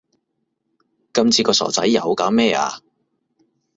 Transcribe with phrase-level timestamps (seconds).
[1.13, 2.81] 今次個傻仔又搞咩呀